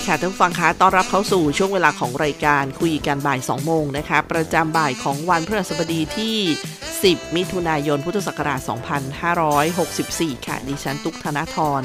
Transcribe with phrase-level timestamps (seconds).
[0.00, 6.36] ดีค่ะท่านฟังคะต้อนรับเข้าสู่ช่วงเวลาของรายการคุยกันบ่าย 2 โมงนะคะ ประจำบ่ายของวันพฤหัสบดีที่
[6.86, 8.60] 10 มิถุนายน พุทธศักราช
[9.78, 11.82] 2564 ค่ะ ดิฉันตุกธนาธร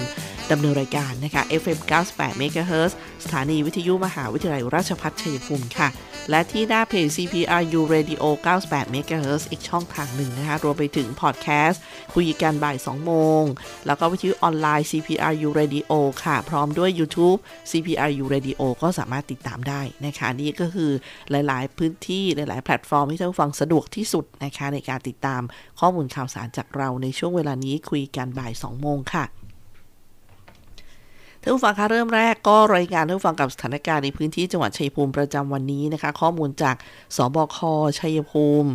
[0.51, 1.79] ดำเนินรายการนะคะ FM
[2.11, 2.91] 98 MHz
[3.23, 5.87] สถานีวิทยุมหาวิทยาลัยราชภัฏชัยภูมิค่ะ
[6.29, 8.23] และที่หน้าเพจ CPRU Radio
[8.61, 11.81] 98 MHz อีกช่องทางหนึ่งนะคะ รวมไปถึงพอดแคสต์
[12.13, 13.43] คุยกันบ่าย 2 โมง
[13.87, 15.91] แล้วก็วิทยุออนไลน์ CPRU Radio
[16.23, 17.39] ค่ะ พร้อมด้วย YouTube
[17.71, 20.91] CPRU Radio ก็สามารถติดตามได้นะคะ นี่ก็คือ
[21.31, 25.41] หลาย ๆ พื้นที่หลาย ๆ แพลตฟอร์มที่ท่านผู้ฟังสะดวกที่สุดนะคะในการติดตาม
[25.79, 29.25] ข้อมูลข่าวสารจากเราในช่วงเวลานี้คุยกันบ่าย 2 โมงค่ะ
[31.47, 36.75] ท่านผู้ฟังคะเริ่มแรกก็รายงานท่านผู้ฟังกับสถานการณ์ในพื้นที่จังหวัดชัยภูมิประจำวันนี้นะคะ ข้อมูลจาก
[37.15, 37.57] สบค
[37.99, 38.71] ชัยภูมิ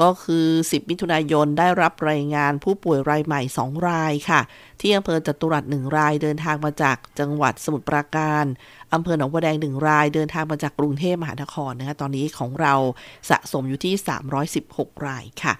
[0.00, 4.40] ก็คือ 10 มิถุนายนได้รับรายงานผู้ป่วยรายใหม่ 2 รายค่ะ
[4.80, 8.44] ที่อำเภอจตุรัส1รายเดินทางมาจากจังหวัดสมุทรปราการ
[8.92, 12.74] อำเภอหนองบัวแดง 1 รายเดินทางมาจากกรุงเทพมหานครนะคะตอนนี้ของเรา
[13.30, 13.94] สะสมอยู่ที่
[14.50, 15.54] 316 รายค่ะ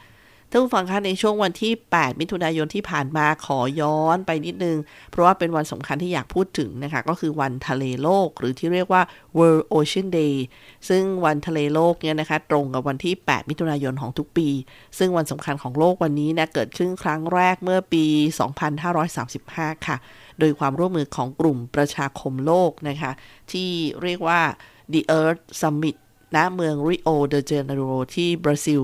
[0.54, 4.76] ท่านผู้ฟังคะในช่วงวันที่ 8 มิถุนายนที่ผ่านมาขอย้อนไปนิดนึง
[5.10, 9.02] เพราะว่าเป็นวันสำคัญที่อยากพูดถึงนะคะ ก็คือวันทะเลโลก หรือที่เรียกว่า
[9.38, 10.36] World Ocean Day
[10.88, 14.48] ซึ่งวันทะเลโลกเนี่ยนะคะ ตรงกับวันที่ 8 มิถุนายนของทุกปี
[14.98, 18.04] ซึ่งวันสำคัญของโลกวันนี้นะเกิดขึ้นครั้งแรกเมื่อปี
[19.16, 19.96] 2535 ค่ะ
[20.38, 23.12] โดยความร่วมมือของกลุ่มประชาคมโลกนะคะ
[23.52, 23.70] ที่
[24.02, 24.40] เรียกว่า
[24.92, 25.96] The Earth Summit
[26.36, 27.82] ณเมืองริโอเดเจเนโร
[28.14, 28.82] ที่บราซิล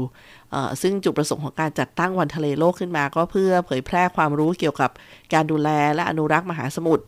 [0.82, 4.90] ซึ่งจุดประสงค์ของการจัดตั้งวันทะเลโลกขึ้นมา ก็เพื่อเผยแพร่ความรู้เกี่ยวกับ
[5.32, 7.04] การดูแลและอนุรักษ์มหาสมุทร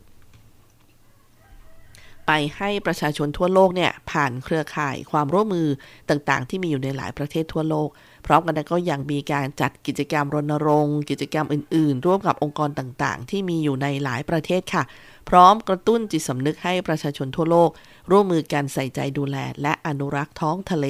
[2.26, 5.68] ไปให้ประชาชนทั่วโลกเนี่ยผ่านเครือข่ายความร่วมมือ
[6.10, 7.88] ต่างๆ ที่มีอยู่ในหลายประเทศทั่วโลก
[8.26, 14.82] พร้อมกันนั้นก็ยังมีการจัดกิจกรรมรณรงค์ กิจกรรมอื่น ๆ ร่วมกับองค์กรต่างๆ ที่มีอยู่ในหลายประเทศค่ะ
[15.28, 17.70] พร้อมกระตุ้นจิตสำนึกให้ประชาชนทั่วโลก
[18.10, 20.86] ร่วมมือกันใส่ใจดูแล และอนุรักษ์ท้องทะเล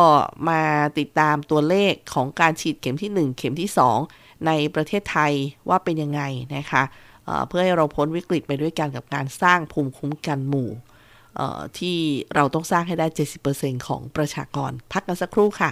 [0.49, 0.61] มา
[0.99, 3.69] ติดตามตัวเลขของการฉีดเข็มที่ 1 เข็มที่
[4.07, 5.33] 2 ในประเทศไทย
[5.69, 6.21] ว่าเป็นยังไง
[6.55, 6.83] นะคะ
[7.47, 10.69] เพื่อให้เราพ้นวิกฤตไปด้วยกันกับการสร้างภูมิคุ้มกันหมู่
[11.77, 11.97] ที่
[12.35, 13.07] เราต้องสร้างให้ได้
[13.47, 15.71] 70%ของประชากร พักกันสักครู่ค่ะ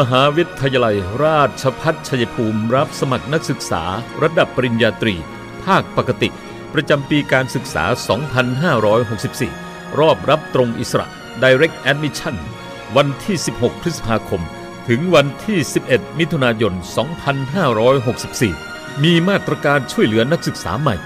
[0.00, 3.82] มหาวิทยาลัยราชพัฒชัยภูมิรับสมัครนักศึกษา
[4.22, 5.14] ระดับปริญญาตรี
[5.64, 6.28] ภาคปกติ
[6.74, 7.84] ประจำปีการศึกษา
[9.50, 11.06] 2564 รอบรับตรงอิสระ
[11.42, 12.36] Direct Admission
[12.96, 14.42] วันที่ 16 พฤษภาคม
[14.88, 15.58] ถึงวันที่
[15.88, 16.74] 11 มิถุนายน
[18.48, 20.96] 2564 มีมาตรการช่วยเหลือนักศึกษาใหม่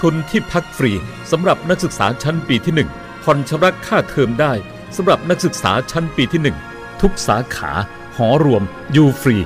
[0.00, 0.92] ทุนที่พักฟรี
[1.30, 4.52] สำหรับนักศึกษาชั้นปีที่ 1 ผ่อนชำระค่าเทอมได้
[4.96, 6.40] สำหรับนักศึกษาชั้นปีที่
[6.70, 7.72] 1 ทุกสาขา
[8.16, 8.62] หอรวม
[8.92, 9.36] อยู่ฟรี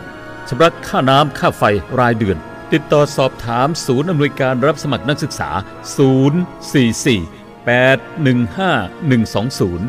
[0.48, 1.62] ชำระค่าน้ำค่าไฟ
[1.98, 2.38] รายเดือน
[2.72, 5.50] ติดต่อสอบถามศูนย์อำนวยการรับสมัครนักศึกษา
[5.98, 7.38] 044
[7.68, 9.80] 815 120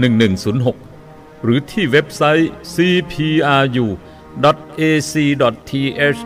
[0.02, 3.86] 1106 หรือที่เว็บไซต์ cpru
[4.80, 6.22] ac.th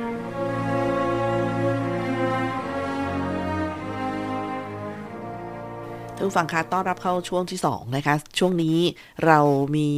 [6.15, 8.77] ท่านผู้ฟังคะต้อนรับเข้าช่วงที่2นะคะ ช่วงนี้
[9.25, 9.39] เรา
[9.75, 9.89] มี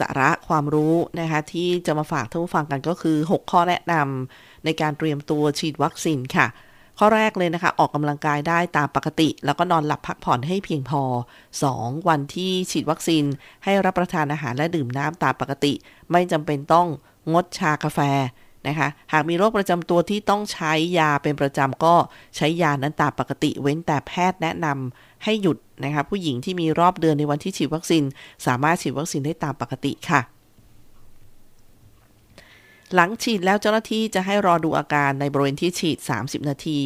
[0.00, 6.46] สาระความรู้นะคะ ที่จะมาฝากท่านผู้ฟังกันก็คือ 6 ข้อแนะนำในการเตรียมตัวฉีดวัคซีนค่ะ
[6.98, 11.02] ข้อแรกเลยนะคะ ออกกำลังกายได้ตามปกติ แล้วก็นอนหลับพักผ่อนให้เพียงพอ
[11.56, 12.08] 2.
[12.08, 13.24] วันที่ฉีดวัคซีน
[13.64, 15.72] ให้รับประทานอาหารและดื่มน้ำตามปกติ
[16.10, 16.88] ไม่จำเป็นต้อง
[17.32, 18.00] งดชากาแฟ
[18.68, 21.94] นะคะหากมีโรคประจำตัวที่ต้องใช้ยาเป็นประจำก็
[22.36, 28.04] ใช้ยานั้นตามปกติเว้นแต่แพทย์แนะนำให้หยุดนะคะผู้หญิงที่มีรอบเดือนในวันที่ฉีดวัคซีน
[28.46, 30.20] สามารถฉีดวัคซีนได้ตามปกติค่ะ
[32.94, 36.78] หลังฉีดแล้วเจ้าหน้าที่จะให้รอดูอาการในบริเวณที่ฉีด 30 นาที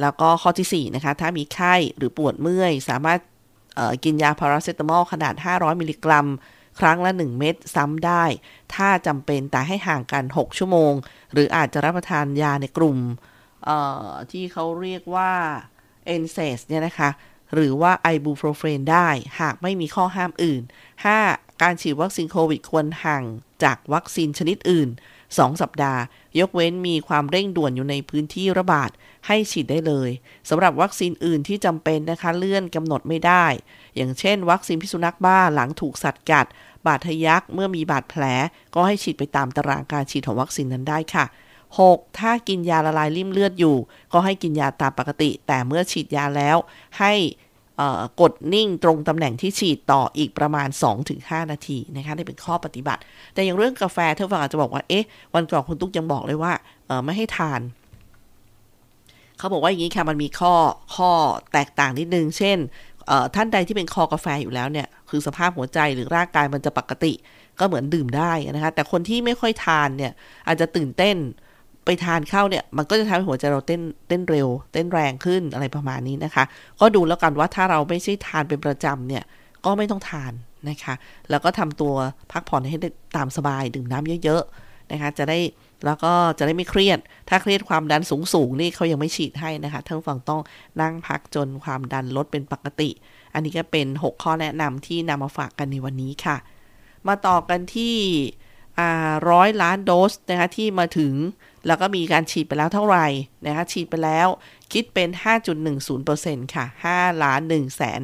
[0.00, 3.20] แล้วก็ข้อที่ 4 นะคะ ถ้ามีไข้หรือปวดเมื่อย สามารถ
[4.04, 6.26] กินยาพาราเซตามอลขนาด 500 มิลลิกรัม
[6.80, 8.24] ครั้งละ 1 เม็ดซ้ำได้
[8.74, 10.92] ถ้าจำเป็นแต่ให้ห่างกัน 6 ชั่วโมง
[11.32, 12.98] หรืออาจจะรับประทานยาในกลุ่ม
[14.30, 15.32] ที่เขาเรียกว่า
[16.22, 17.10] n s a s เนี่ยนะคะ
[17.54, 19.08] หรือว่าไอบูโปรเฟนได้
[19.40, 20.62] หากไม่มีข้อห้ามอื่น
[21.12, 21.62] 5.
[21.62, 23.24] การฉีดวัคซีนโควิดควรห่าง
[23.64, 24.88] จากวัคซีนชนิดอื่น
[25.38, 26.00] 2 สัปดาห์
[26.38, 28.90] ยกเว้นมีความเร่งด่วนอยู่ในพื้นที่ระบาด
[29.26, 30.10] ให้ฉีดได้เลย
[30.48, 33.46] สำหรับวัคซีนอื่นที่จำเป็นนะคะเลื่อนกำหนดไม่ได้
[33.96, 36.46] อย่างเช่น วัคซีนพิษสุนัขบ้าหลังถูกสัตว์กัด
[36.86, 38.22] บาดทะยักเมื่อมีบาดแผล
[38.74, 41.24] ก็ให้ฉีดไปตามตารางการฉีดของวัคซีนนั้นได้ค่ะ
[41.76, 42.18] 6.
[42.18, 43.76] ถ้ากินยาละลายริ่มเลือดอยู่
[44.12, 46.56] ก็ให้กินยาตามปกติ แต่เมื่อฉีดยาแล้ว
[46.98, 47.12] ให้
[48.20, 50.68] กดนิ่งตรงตำแหน่งที่ฉีดต่ออีกประมาณ
[51.08, 53.00] 2-5 นาทีนะคะนี่เป็นข้อปฏิบัติ
[53.34, 56.52] แต่อย่างเรื่องกาแฟเท่าฟังอาจจะบอกว่า เอ๊ะ วันก่อนคุณตุ๊กยังบอกเลยว่า
[57.04, 57.60] ไม่ให้ทาน
[59.38, 60.54] เขาบอกว่าอย่างนี้ค่ะ มันมีข้อ
[60.96, 61.10] ข้อ
[61.52, 62.58] แตกต่างนิดนึง เช่น
[63.34, 67.12] ท่านใดที่เป็นคอกาแฟอยู่แล้วเนี่ย คือสภาพหัวใจหรือร่างกายมันจะปกติ
[67.60, 70.12] ก็เหมือนดื่มได้นะคะ แต่คนที่ไม่ค่อยทานเนี่ย
[70.46, 71.16] อาจจะตื่นเต้น
[71.84, 76.44] ไปทานข้าวเนี่ย มันก็จะทำให้หัวใจเราเต้นเต้นเร็ว เต้นแรงขึ้นอะไรประมาณนี้นะคะ
[76.80, 79.24] ก็ดูแล้วกันว่าถ้าเราไม่ใช่ทานเป็นประจำเนี่ย
[79.64, 80.32] ก็ไม่ต้องทาน
[80.70, 80.94] นะคะ
[81.30, 81.94] แล้วก็ทำตัว
[82.32, 85.38] พักผ่อนให้ได้ตามสบายดื่มน้ำเยอะๆนะคะ จะได้
[85.86, 86.98] แล้วก็จะได้ไม่เครียด
[87.28, 90.40] ถ้าเครียดความดันสูงๆนี่เขายังไม่ฉีดให้นะคะท่านฟังต้อง
[90.80, 92.90] นั่งพักจนความดันลดเป็นปกติ
[93.34, 96.36] อันนี้ก็เป็น 6 ข้อแนะนำที่นำมาฝากกันในวันนี้ค่ะ
[97.06, 97.94] มาต่อกันที่
[99.30, 101.12] ร้อยล้านโดสนะคะที่มาถึง
[101.66, 103.06] แล้วก็มีการฉีดไปแล้วเท่าไหร่
[103.46, 104.28] นะคะฉีดไปแล้ว
[104.72, 105.08] คิดเป็น
[105.82, 106.64] 5.10%ค่ะ
[106.94, 108.00] 5ล้าน1แสน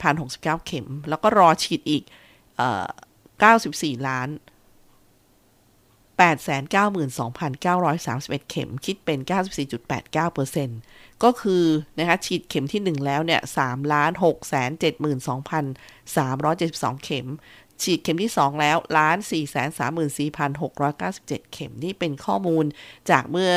[0.00, 2.02] 7,069 เข็ม แล้วก็รอฉีดอีก
[2.56, 2.86] เอ่อ
[3.46, 4.28] 94 ล้าน
[6.16, 9.18] 892,931 เข็ม คิดเป็น
[10.20, 11.64] 94.89%ก็คือ
[11.98, 17.26] นะคะฉีดเข็มที่ 1 แล้วเนี่ย3ล้าน6 72,372 เข็ม
[17.82, 19.56] ฉีดเข็มที่ 2 แล้วล้าน4 3
[20.18, 20.20] 4
[20.60, 20.72] 6 9
[21.28, 22.64] 7 เข็มนี่เป็นข้อมูล
[23.10, 23.50] จากเมื่อ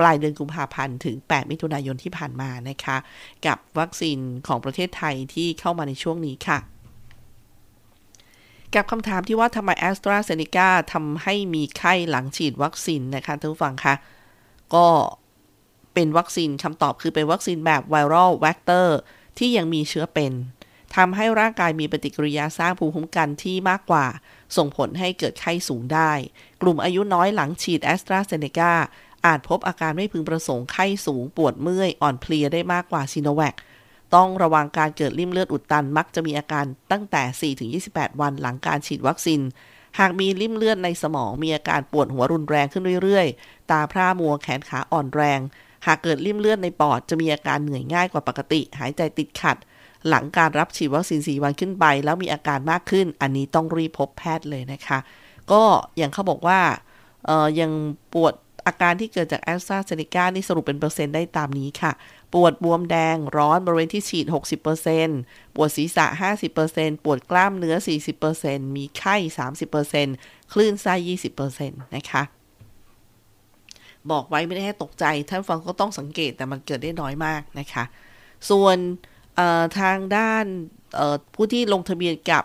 [0.00, 2.96] ปลายเดือนกุมภาพันธ์ถึง 8 มิถุนายนที่ผ่านมานะคะ
[3.46, 6.58] กับวัคซีนของประเทศไทยที่เข้ามาในช่วงนี้ค่ะ
[8.74, 13.94] กับคำถามที่ว่าทำไมแอสตราเซเนกาทำให้มีไข้หลังฉีดวัคซีนนะคะท่านผู้ฟังคะ
[14.74, 14.86] ก็
[15.94, 18.98] เป็นวัคซีนคำตอบคือเป็นวัคซีนแบบ viral vector
[19.38, 20.32] ที่ยังมีเชื้อเป็น
[20.96, 24.06] ทำให้ร่างกายมีปฏิกิริยาสร้างภูมิคุ้มกันที่มากกว่า
[24.56, 26.12] ส่งผลให้เกิดไข้สูงได้
[26.62, 28.72] กลุ่มอายุน้อยหลังฉีดแอสตราเซเนกา
[29.26, 33.54] อาจพบอาการไม่พึงประสงค์ไข้สูงปวดเมื่อย อ่อนเพลียได้มากกว่าซีโนแวค
[34.14, 39.40] ต้องระวังการเกิดริ่มเลือดอุดตันมักจะมีอาการตั้งแต่ 4-28 วันหลังการฉีดวัคซีน
[39.98, 45.40] หากมีริ่มเลือดในสมองมีอาการปวดหัวรุนแรงขึ้นเรื่อยๆ ตาพร่ามัวแขนขาอ่อนแรง
[45.86, 49.56] หากเกิดริ่มเลือดในปอดจะมีอาการเหนื่อยง่ายกว่าปกติ หายใจติดขัด
[50.08, 54.98] หลังการรับฉีดวัคซีน 4 วันขึ้นไป แล้วมีอาการมากขึ้น อันนี้ต้องรีบพบแพทย์เลยนะคะ
[55.52, 55.62] ก็
[55.96, 56.60] อย่างเขาบอกว่า
[57.26, 57.70] เออยัง
[58.12, 58.34] ปวด
[58.66, 61.92] อาการที่เกิดจากแอสตราเซเนกานี่สรุปเป็นเปอร์เซ็นต์ได้ตามนี้ค่ะ
[62.34, 64.26] ปวดบวมแดงร้อนบริเวณที่ฉีด
[64.90, 66.06] 60%ปวดศีรษะ
[66.54, 67.76] 50%ปวดกล้ามเนื้อ
[68.26, 69.16] 40%มีไข้
[69.84, 70.94] 30%คลื่นไส้
[71.42, 72.22] 20%นะคะ
[74.10, 77.84] บอกไว้ไม่ได้ให้ตกใจ ท่านฟังก็ต้องสังเกตแต่มันเกิดได้น้อยมากนะคะ
[78.50, 78.76] ส่วน
[79.78, 80.44] ทางด้าน
[81.34, 82.44] ผู้ที่ลงทะเบียนกับ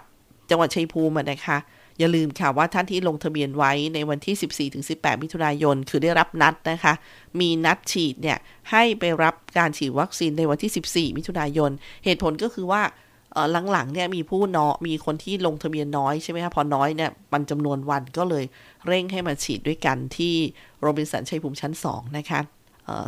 [0.50, 1.58] จังหวัดชัยภูมินะคะ
[2.00, 6.94] อย่าลืมค่ะว่าท่านที่ลงทะเบียนไว้ในวันที่ 14-18 มิถุนายน คือได้รับนัดนะคะ
[7.39, 8.38] มีนัดฉีดเนี่ย
[8.72, 11.72] ให้ไปรับการฉีดวัคซีนในวันที่ 14 มิถุนายน
[12.06, 12.82] เหตุผลก็คือว่า
[13.72, 18.46] หลังๆเนี่ยมีผู้น้อมีคนที่ลงทะเบียนน้อยใช่ไหมคะพอน้อยเนี่ยมันจำนวนวันก็เลย
[18.88, 20.36] เร่งให้มาฉีดด้วยกันที่
[20.82, 22.39] โรบินสันชัยภูมิชั้น 2 นะคะ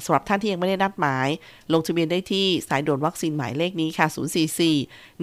[0.03, 1.27] สำหรับท่านที่ยังไม่ได้นัดหมาย
[1.73, 4.17] ลงทะเบียนได้ที่สายด่วนวัคซีนหมายเลขนี้ค่ะ 044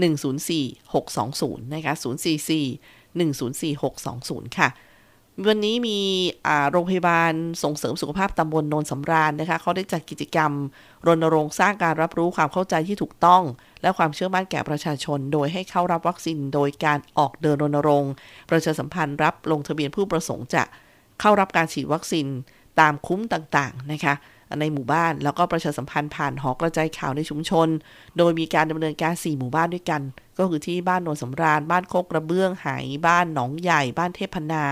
[0.06, 4.70] 104 620 นะคะ 044 104-620 ค่ะ
[5.48, 5.98] วันนี้มี
[6.70, 7.32] โรงพยาบาล
[7.62, 10.52] ส่งเสริมสุขภาพตำบลโนนสำราญนะคะเขาได้จัดกิจกรรม
[11.06, 13.42] รณรงค์สร้างการรับรู้ความเข้าใจที่ถูกต้อง
[13.82, 18.12] และความเชื่อมั่นแก่ประชาชน โดยให้เข้ารับวัคซีนโดยการออกเดินรณรงค์
[18.50, 20.62] ประชาสัมพันธ์รับลงทะเบียนผู้ประสงค์จะ
[21.20, 22.26] เข้ารับการฉีดวัคซีน
[22.80, 24.14] ตามคุ้มต่างๆนะคะ
[24.60, 27.68] ในหมู่บ้าน แล้วก็ประชาสัมพันธ์ผ่านหอกระจายข่าวในชุมชน
[28.18, 30.02] โดยมีการดำเนินการ 4 หมู่บ้านด้วยกัน
[30.38, 34.64] ก็คือที่บ้านโนนสำราญ บ้านโคกระเบื้อง หาย บ้านหนองใหญ่ บ้านเทพนา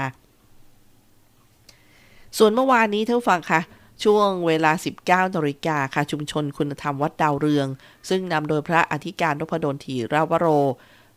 [2.39, 3.61] ส่วนเมื่อวานนี้ท่านฟังค่ะ
[4.05, 7.67] ช่วงเวลา 19นาฬิกาค่ะ ชุมชนคุณธรรมวัดดาวเรือง
[8.09, 10.47] ซึ่งนำโดยพระอธิการนพดลทีราวโร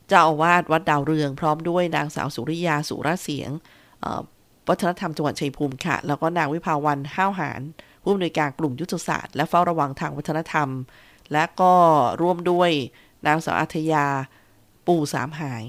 [0.08, 3.50] เจ้าอาวาสวัดดาวเรือง พร้อมด้วยนางสาวสุริยาสุรเสียง
[4.70, 7.62] วัฒนธรรมจังหวัดชัยภูมิค่ะ แล้วก็นางวิภาวันห้าวหาร
[8.08, 10.70] ผู้อำนวยการกลุ่มยุทธศาสตร์และเฝ้าระวังทางวัฒนธรรม
[11.34, 11.74] และก็
[12.22, 12.72] ร่วมด้วย
[13.28, 14.06] นางสาวอัธยา
[14.88, 15.64] ปู่สามหาย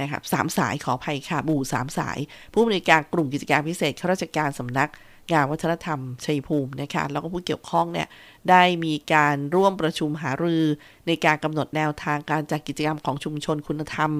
[0.00, 2.18] นะครับสามสายขออภัยค่ะปู่สามสาย
[2.52, 4.90] ผู้อำนวยการกลุ่มกิจการพิเศษข้าราชการสำนัก
[5.32, 8.08] งานวัฒนธรรมชัยภูมินะคะแล้วก็ผู้เกี่ยวข้องเนี่ย
[8.50, 10.64] ได้มีการร่วมประชุมหารือ
[11.06, 14.10] ในการกำหนดแนวทางการจัดกิจกรรมของชุมชนคุณธรรม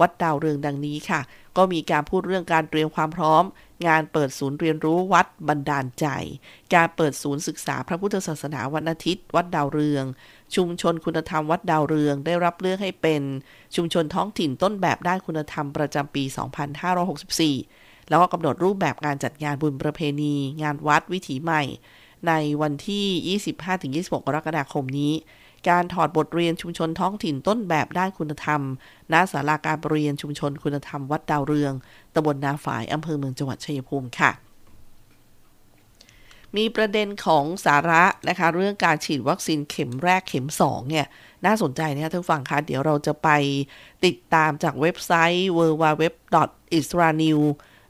[0.00, 1.20] วัดดาวเรืองดังนี้ค่ะ
[1.56, 3.44] ก็มีการพูดเรื่องการเตรียมความพร้อม
[3.86, 6.06] งานเปิดศูนย์เรียนรู้วัดบันดาลใจ
[6.74, 10.04] การเปิดศูนย์ศึกษาพระพุทธศาสนาวันอาทิตย์ วัดดาวเรือง
[10.56, 13.22] ชุมชนคุณธรรมวัดดาวเรือง ได้รับเลือกให้เป็น
[13.76, 16.24] ชุมชนท้องถิ่นต้นแบบด้านคุณธรรมประจำปี
[16.86, 17.79] 2564
[18.10, 21.62] แล้วก็กำหนดรูปแบบการจัดงานบุญประเพณี งานวัดวิถีใหม่
[22.28, 23.38] ในวันที่
[24.10, 25.12] 25-26 กรกฎาคมนี้
[25.68, 28.60] การถอดบทเรียนชุมชนท้องถิ่นต้นแบบด้านคุณธรรม
[29.12, 31.72] ณ ศาลาการเรียนชุมชนคุณธรรมวัดดาวเรือง
[32.14, 34.30] ตำบลนาฝาย อำเภอเมืองจังหวัดชัยภูมิค่ะ
[36.56, 41.06] มีประเด็นของสาระนะคะ เรื่องการฉีดวัคซีนเข็มแรกเข็ม2เนี่ย
[41.46, 43.28] น่าสนใจนะคะท่านฟังคะเดี๋ยวเราจะไป
[44.04, 47.38] ติดตามจากเว็บไซต์ www.isranew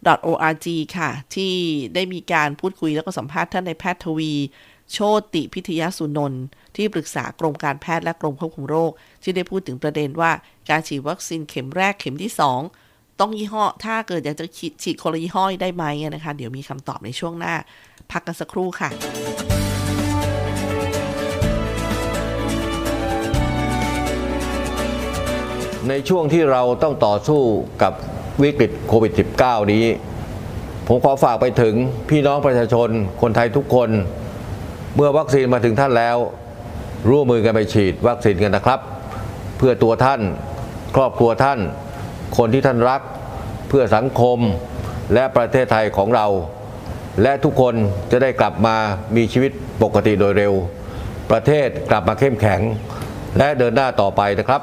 [0.07, 0.67] .org
[0.99, 1.55] ค่ะ ที่
[1.95, 4.33] ได้มีการพูดคุยแล้วก็สัมภาษณ์ท่านในแพทย์ทวี
[4.93, 4.99] โช
[5.35, 6.43] ติพิทยาสุนนท์
[6.77, 8.91] ที่ปรึกษากรมการแพทย์และกรมควบคุมโรค
[9.23, 10.33] ที่ได้พูดถึงประเด็นว่า
[10.71, 12.33] การฉีดวัคซีนเข็มแรกเข็มที่
[12.77, 14.47] 2 ต้องยี่ห้อ ถ้าเกิดอยากจะ
[14.83, 17.55] ฉีดคนละยี่ห้อได้ไหมนะคะ เดี๋ยวมีคำตอบในช่วงหน้า
[18.11, 18.91] พักกันสักครู่ค่ะ
[25.89, 27.43] ในช่วงที่เราต้องต่อสู้
[27.83, 27.93] กับ
[28.43, 29.85] วิกฤตโควิด -19 นี้
[30.89, 31.75] ผมขอฝากไปถึง
[32.11, 32.89] พี่น้องประชาชน
[33.21, 33.91] คนไทยทุกคน
[34.95, 36.17] เมื่อวัคซีนมาถึงท่านแล้ว
[37.11, 38.81] ร่วมมือกันไปฉีดวัคซีนกันนะครับ
[39.59, 40.21] เพื่อตัวท่าน
[40.97, 41.59] ครอบครัวท่าน
[42.37, 43.03] คนที่ท่านรัก
[43.69, 44.39] เพื่อสังคม
[45.15, 46.27] และประเทศไทยของเรา
[47.23, 47.75] และทุกคน
[48.11, 48.77] จะได้กลับมา
[49.17, 50.53] มีชีวิตปกติโดยเร็ว
[51.31, 52.61] ประเทศกลับมาเข้มแข็ง
[53.39, 54.63] และเดินหน้าต่อไปนะครับ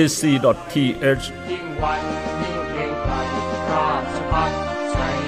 [0.00, 2.02] ac.th ยิ่งวัน
[2.42, 3.14] ยิ่งเกรงไกร
[3.72, 4.52] ราชพัฒ
[4.94, 5.18] ชัย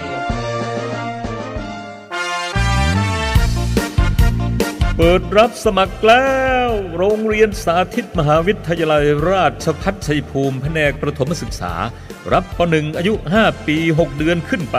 [4.96, 6.28] เปิดรับสมัครแล้
[6.66, 11.74] ว โรงเรียนสาธิตมหาวิทยาลัยราชพัฒชัยภูมิแผนกประถมศึกษา
[12.32, 14.78] รับป .1 อายุ 5 ปี 6 เดือนขึ้นไป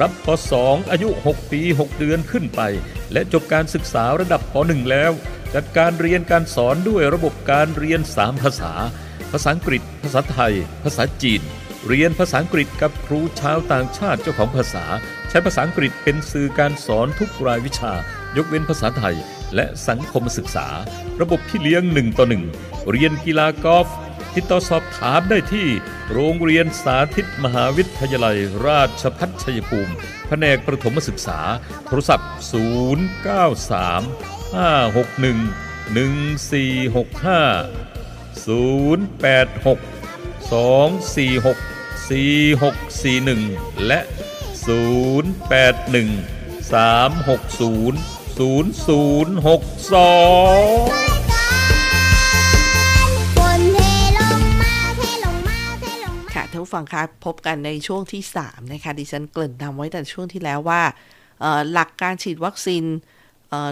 [0.00, 0.28] รับป
[0.60, 2.60] .2 อายุ 6 ปี 6 เดือนขึ้นไป
[3.12, 5.12] และจบการศึกษาระดับป .1 แล้ว
[5.54, 8.72] จัดการเรียนการสอนด้วยระบบการเรียน 3 ภาษา
[9.32, 11.42] ภาษาอังกฤษ ภาษาไทย ภาษาจีน
[11.88, 14.84] เรียนภาษาอังกฤษกับครูชาวต่างชาติเจ้าของภาษา
[15.28, 17.92] ใช้ภาษาอังกฤษเป็นสื่อการสอนทุกรายวิชา
[18.36, 19.16] ยกเว้นภาษาไทย
[19.54, 20.66] และสังคมศึกษา
[21.20, 22.44] ระบบพี่เลี้ยงหนึ่งต่อหนึ่ง
[22.90, 23.88] เรียนกีฬากอล์ฟ
[24.34, 25.66] ติดต่อสอบถามได้ที่
[26.12, 28.36] โรงเรียนสาธิตมหาวิทยาลัย
[28.66, 29.94] ราชพัฒชัยภูมิ
[30.28, 31.38] แผนกประถมศึกษา
[31.86, 35.54] โทรศัพท์ 093 561
[35.94, 37.66] 1465
[38.46, 39.78] 086
[40.50, 41.56] 246
[42.08, 44.00] 4641 และ
[44.66, 44.68] 081
[46.72, 47.94] 360
[48.38, 49.42] 0062
[53.36, 53.80] ฝนเท
[54.18, 60.82] ลงมาเทลงมาเทลงมาค่ะท่านผู้ฟังคะพบกันในช่วงที่ 3 นะคะ ดิฉันเกริ่นนำไว้แต่ช่วงที่แล้วว่า
[61.72, 62.84] หลักการฉีดวัคซีน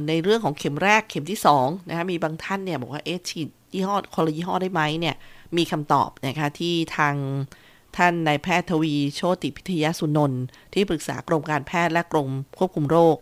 [0.09, 5.15] ในเรื่องของเข็มแรกเข็มที่2นะคะมีบางท่านเนี่ยบอกว่าเอ๊ะฉีดยี่ห้อคนละยี่ห้อได้ไหมเนี่ย
[5.57, 7.15] มีคำตอบนะคะที่ทาง
[7.97, 10.43] ท่านนายแพทย์ทวีโชติพิทยสุนนท์
[10.75, 13.17] ที่ปรึกษากรมการแพทย์และกรมควบคุมโรค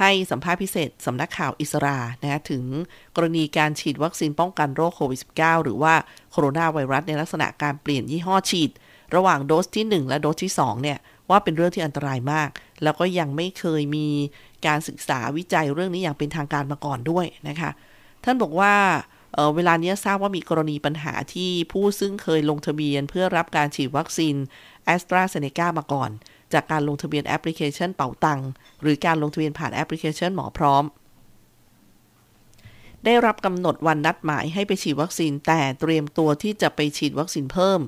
[0.00, 2.64] ให้สัมภาษณ์พิเศษสำนักข่าวอิสรานะคะถึง
[3.16, 5.94] กรณีการฉีดวัคซีนป้องกันโรคโควิด -19 หรือว่า
[6.32, 8.70] โคโรนาไวรัสในลักษณะการเปลี่ยนยี่ห้อฉีด
[9.14, 10.98] ระหว่างโดสที่ 1 และโดสที่2เนี่ย
[11.30, 12.48] ว่าเป็นเรื่องที่อันตรายมาก
[12.82, 14.06] แล้วก็ยังไม่เคยมี
[14.66, 17.70] การศึกษาวิจัยเรื่องนี้อย่างเป็นทางการมาก่อนด้วยนะคะ
[18.24, 18.74] ท่านบอกว่า
[19.34, 24.34] เออเวลานี้ทราบว่ามีกรณีปัญหาที่ผู้ซึ่งเคยลงทะเบียนเพื่อรับการฉีดวัคซีน
[24.84, 26.10] แอสตราเซเนกามาก่อน
[26.52, 28.40] จากการลงทะเบียนแอปพลิเคชันเป๋าตัง
[28.82, 30.84] หรือการลงทะเบียนผ่านแอปพลิเคชันหมอพร้อม
[33.04, 37.80] ได้รับกำหนดวันนัดหมายให้ไปฉีดวัคซีนแต่เตรียมตัวที่จะไปฉีดวัคซีนเพิ่ม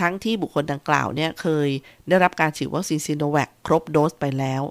[0.00, 1.68] ทั้งที่บุคคลดังกล่าวเนี่ยเคย
[2.08, 4.62] ได้รับการฉีดวัคซีนซีโนแวคครบโดสไปแล้ว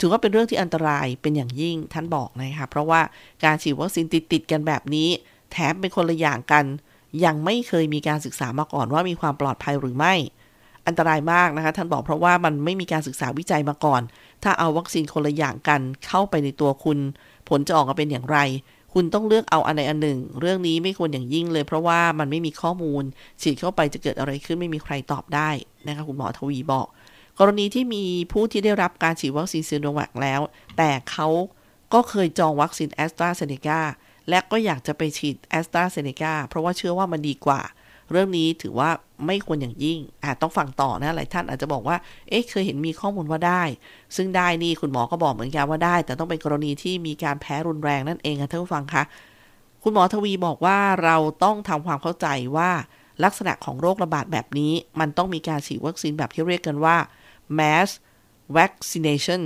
[0.00, 3.00] ถือว่าเป็นเรื่องที่อันตรายเป็นอย่างยิ่งท่านบอกนะคะเพราะว่า
[3.44, 5.08] การฉีดวัคซีนติดๆกันแบบนี้
[5.52, 6.64] แถมเป็นคนละอย่างกัน
[7.24, 10.14] ยังไม่เคยมีการศึกษามาก่อนว่ามีความปลอดภัยหรือไม่
[10.86, 14.02] อันตรายมากนะคะ ท่านบอกเพราะว่ามันไม่มีการศึกษาวิจัยมาก่อน
[14.42, 16.98] ถ้าเอาวัคซีนคนละอย่างกันเข้าไปในตัวคุณ
[17.48, 18.38] ผลจะออกมาเป็นอย่างไร
[18.94, 23.02] คุณต้องเลือกเอาอันใดอันหนึ่ง เรื่องนี้ไม่ควรอย่างยิ่งเลย เพราะว่ามันไม่มีข้อมูล
[23.42, 25.50] ฉีดเข้าไปจะเกิดอะไรขึ้นไม่มีใครตอบได้
[25.86, 26.86] นะคะคุณหมอทวีบอก
[27.38, 30.40] กรณีที่มีผู้ที่ได้รับการฉีดวัคซีนซีโนแวคแล้ว
[30.76, 31.28] แต่เขา
[31.94, 33.80] ก็เคยจองวัคซีนแอสตราเซเนกา
[34.28, 37.60] และก็อยากจะไปฉีดแอสตราเซเนกาเพราะว่าเชื่อว่ามันดีกว่า
[38.10, 38.90] เรื่องนี้ถือว่า
[39.26, 41.96] ไม่ควรอย่างยิ่ง อาจต้องฟังต่อนะ หลายท่านอาจจะบอกว่า
[42.28, 43.62] เอ๊ะ เคยเห็นมีข้อมูลว่าได้
[44.16, 49.02] ซึ่งได้นี่คุณหมอก็บอกเหมือนกันว่าได้ แต่ต้องเป็นกรณีที่มีการแพ้รุนแรงนั่นเองค่ะท่านผู้ฟังคะ
[49.82, 52.70] คุณหมอทวีบอกว่าเราต้องทำความเข้าใจว่า
[53.24, 56.96] ลักษณะของโรคระบาดแบบนี้ มันต้องมีการฉีดวัคซีนแบบที่เรียกกันว่า
[57.58, 57.88] mass
[58.56, 59.42] vaccination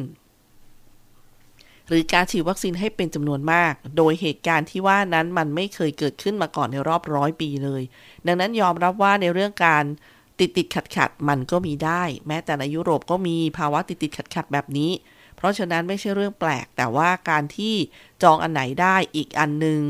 [1.89, 7.83] หรือการฉีดวัคซีนให้เป็นจำนวนมาก โดยเหตุการณ์ที่ว่านั้นมันไม่เคยเกิดขึ้นมาก่อนในรอบร้อยปีเลย
[8.27, 9.85] ดังนั้นยอมรับว่าในเรื่องการ
[10.39, 14.91] ติดติดขัดขัดมันก็มีได้ แม้แต่ในยุโรปก็มีภาวะติดติดขัดขัดแบบนี้
[15.37, 17.75] เพราะฉะนั้นไม่ใช่เรื่องแปลก แต่ว่าการที่
[18.23, 19.83] จองอันไหนได้อีกอันหนึ่ง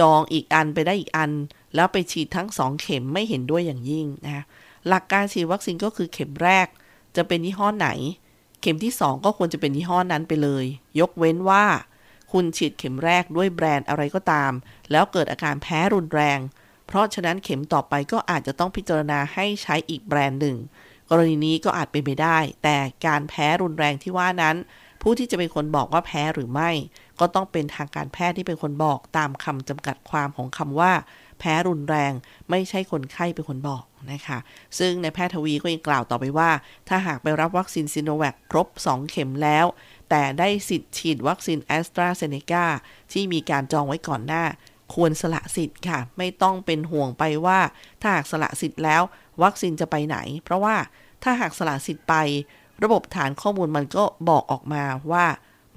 [0.00, 1.30] จองอีกอันไปได้อีกอัน
[1.74, 4.44] แล้วไปฉีดทั้งสองเข็มไม่เห็นด้วยอย่างยิ่งนะ
[4.88, 6.66] หลักการฉีดวัคซีนก็คือเข็มแรก
[7.18, 7.88] จะเป็นยี่ห้อไหน
[8.60, 10.64] เข็มที่ 2 ก็ควรจะเป็นยี่ห้อนั้นไปเลย
[11.00, 11.64] ยกเว้นว่า
[12.32, 14.52] คุณฉีดเข็มแรกด้วยแบรนด์อะไรก็ตาม
[14.90, 16.38] แล้วเกิดอาการแพ้รุนแรง
[16.86, 20.56] เพราะฉะนั้นเข็มต่อไปก็อาจจะต้องพิจารณาให้ใช้อีกแบรนด์หนึ่ง
[21.10, 22.76] กรณีนี้ก็อาจเป็นไปได้ แต่
[23.06, 24.56] การแพ้รุนแรงที่ว่านั้น
[25.02, 26.70] ผู้ที่จะเป็นคนบอกว่าแพ้หรือไม่
[27.20, 30.92] ก็ต้องเป็นทางการแพทย์ที่เป็นคนบอกตามคำจำกัดความของคำว่า
[31.38, 32.12] แพ้รุนแรง
[32.50, 34.38] ไม่ใช่คนไข้เป็นคนบอกนะคะ
[34.78, 36.50] ซึ่งในแพทย์ทวีก็ยังกล่าวต่อไปว่า
[36.88, 39.66] ถ้าหากไปรับวัคซีนซิโนแวคครบ 2 เข็มแล้ว
[40.10, 42.64] แต่ได้สิทธิ์ฉีดวัคซีนแอสตราเซเนกา
[43.12, 44.44] ที่มีการจองไว้ก่อนหน้า
[44.94, 47.60] ควรสละสิทธิ์ค่ะ ไม่ต้องเป็นห่วงไปว่า
[48.00, 49.02] ถ้าหากสละสิทธิ์แล้ว
[49.42, 50.76] วัคซีนจะไปไหน เพราะว่า
[51.22, 52.14] ถ้าหากสละสิทธิ์ไป
[52.82, 55.26] ระบบฐานข้อมูลมันก็บอกออกมาว่า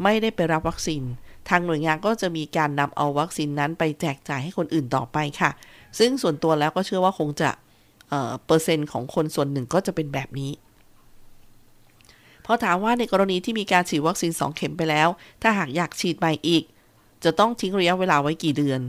[0.03, 1.03] ไม่ได้ไปรับวัคซีน
[1.49, 5.51] ทางหน่วยงานก็จะมีการนำเอาวัคซีนนั้นไปแจกจ่ายให้คนอื่นต่อไปค่ะ
[5.99, 7.49] ซึ่งส่วนตัวแล้วก็เชื่อว่าคงจะ
[8.09, 10.51] เเปอร์เซ็นต์ของคนส่วนหนึ่งก็จะเป็นแบบนี้
[12.45, 15.07] พอถามว่าในกรณีที่มีการฉีดวัคซีน 2 เข็มไปแล้ว
[15.41, 16.63] ถ้าหากอยากฉีดใหม่อีก
[17.23, 18.81] จะต้องทิ้งระยะเวลาไว้กี่เดือน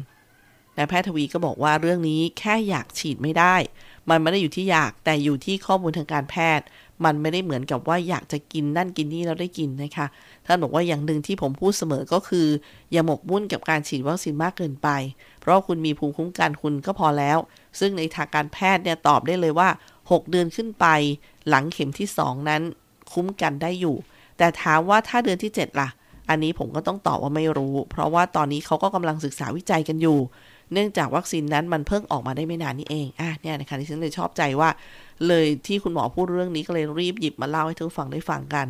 [0.77, 3.55] นายแพทย์ทวีก็บอกว่าเรื่องนี้แค่อยากฉีดไม่ได้
[4.09, 6.65] มันไม่ได้อยู่ที่อยากแต่อยู่ที่ข้อมูลทางการแพทย์
[7.05, 10.07] มันไม่ได้เหมือนกับว่าอยากจะกินนั่นกินนี่แล้วได้กินนะคะ
[10.47, 12.47] ท่านบอกว่าอย่างหนึ่งที่ผมพูดเสมอก็คือ
[12.93, 14.89] อย่าหมกมุ่นกับการฉีดวัคซีนมากเกินไป
[15.41, 17.39] เพราะคุณมีภูมิคุ้มกันคุณก็พอแล้ว
[17.79, 19.69] ซึ่งในทางการแพทย์เนี่ยตอบได้เลยว่า
[20.01, 20.87] 6 เดือนขึ้นไป
[21.49, 22.63] หลังเข็มที่ 2 นั้น
[23.13, 23.97] คุ้มกันได้อยู่
[24.39, 25.89] แต่ถามว่าถ้าเดือนที่ 7 ล่ะ
[26.29, 30.19] อันนี้ผมก็ต้องตอบว่าไม่รู้ เพราะว่าตอนนี้เขาก็กำลังศึกษาวิจัยกันอยู่
[30.73, 34.69] เนื่องจากวัคซีนนั้นมันเพิ่งออกมาได้ไม่นานนี้เองอะเนี่ยนะคะที่ฉันเลยชอบใจว่า
[35.29, 38.67] เลยที่คุณหมอพูดเรื่องนี้ก็เลยรีบหยิบมาเล่าให้ท่านผู้ฟังได้ฟังกัน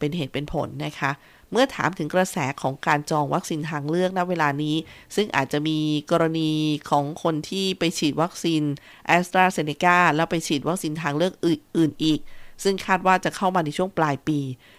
[0.00, 1.10] เป็นเหตุเป็นผลนะคะ
[1.52, 4.76] เมื่อถามถึงกระแสของการจองวัคซีนทางเลือกณเวลานี้
[5.16, 5.78] ซึ่งอาจจะมี
[6.10, 6.50] กรณี
[6.90, 8.62] ของคนที่ไปฉีดวัคซีน
[9.06, 12.20] แอสตราเซเนกาแล้วไปฉีดวัคซีนทางเลือกอื่นๆอีก
[12.62, 14.38] ซึ่งคาดว่าจะเข้ามาในช่วงปลายปี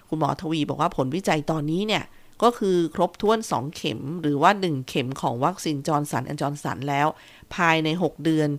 [0.10, 2.04] คุณหมอทวีบอกว่าผลวิจัยตอนนี้เนี่ย
[2.44, 7.08] ก็คือครบถ้วน 2 เข็มหรือว่า 1 เข็มของวัคซีนจอห์นสันแอนด์จอร์นสันแล้ว
[7.56, 8.50] ภายใน 6 เดือน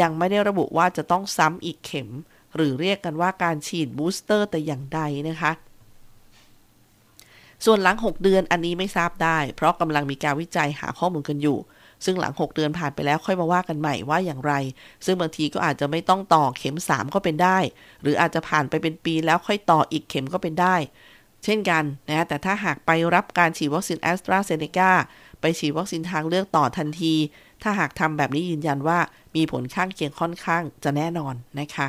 [0.00, 2.08] ยังไม่ได้ระบุว่าจะต้องซ้ำอีกเข็ม
[2.56, 5.52] หรือเรียกกันว่าการฉีด booster แต่อย่างใดนะคะ
[7.64, 11.58] ส่วนหลัง 6 เดือนอันนี้ไม่ทราบได้ เพราะกำลังมีการวิจัยหาข้อมูลกันอยู่
[12.04, 14.52] ซึ่งหลัง 6 เดือนผ่านไปแล้วค่อยมาว่ากันใหม่ว่าอย่างไร
[15.04, 17.58] ซึ่งบางทีก็อาจจะไม่ต้องต่อเข็ม 3 ก็เป็นได้
[18.02, 20.76] หรืออาจจะผ่านไปเป็นปีแล้วค่อยต่ออีกเข็มก็เป็นได้
[21.44, 24.90] เช่นกันนะแต่ถ้าหากไปรับการฉีดวัคซีนแอสตราเซเนกา
[25.40, 27.14] ไปฉีดวัคซีนทางเลือกต่อทันที
[27.62, 28.98] ถ้าหากทำแบบนี้ยืนยันว่า
[29.36, 31.86] มีผลข้างเคียงค่อนข้างจะแน่นอนนะคะ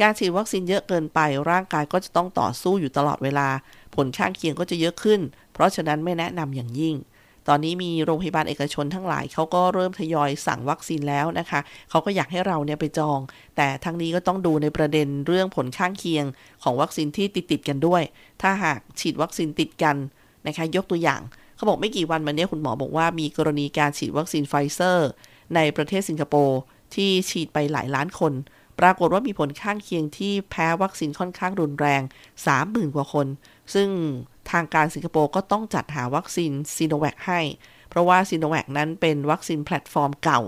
[0.00, 3.48] การฉีดวัคซีนเยอะเกินไปร่างกายก็จะต้องต่อสู้อยู่ตลอดเวลา
[3.94, 5.20] ผลข้างเคียงก็จะเยอะขึ้น
[5.52, 6.96] เพราะฉะนั้นไม่แนะนำอย่างยิ่ง
[7.48, 13.18] ตอนนี้มีโรงพยาบาลเอกชนทั้งหลายเขาก็เริ่มทยอยสั่งวัคซีนแล้วนะคะเขาก็อยากให้เราเนี่ยไปจอง
[13.56, 16.24] แต่ทั้งนี้ก็ต้องดูในประเด็นเรื่องผลข้างเคียง
[16.62, 18.02] ของวัคซีนที่ติดติดกันด้วย
[18.42, 19.96] ถ้าหากฉีดวัคซีนติดกัน
[20.46, 21.20] นะคะยกตัวอย่าง
[21.56, 25.08] เขาบอกไม่กี่วันมานี้คุณหมอบอกว่ามีกรณีการฉีดวัคซีนไฟเซอร์
[25.54, 26.60] ในประเทศสิงคโปร์
[26.94, 28.32] ที่ฉีดไปหลายล้านคน
[28.80, 32.02] ปรากฏว่ามีผลข้างเคียงที่แพ้วัคซีนค่อนข้างรุนแรง
[32.48, 33.26] 30,000 กว่าคน
[33.74, 33.88] ซึ่ง
[34.50, 37.40] ทางการสิงคโปร์ก็ต้องจัดหาวัคซีนซีโนแวคให้
[37.88, 40.40] เพราะว่าซีโนแวคนั้นเป็นวัคซีนแพลตฟอร์มเก่า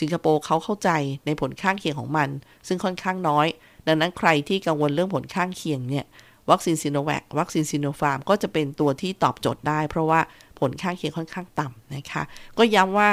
[0.00, 0.90] สิงคโปร์เขาเข้าใจ
[1.26, 2.28] ในผลข้างเคียงของมัน
[2.66, 3.46] ซึ่งค่อนข้างน้อย
[3.86, 6.06] ดังนั้นใครที่กังวลเรื่องผลข้างเคียงเนี่ย
[6.50, 10.20] วัคซีนซีโนแวควัคซีนซีโนฟาร์มก็จะเป็นตัวที่ตอบโจทย์ได้ เพราะว่า
[10.60, 12.22] ผลข้างเคียงค่อนข้างต่ำนะคะ
[12.58, 13.10] ก็ย้ำว่า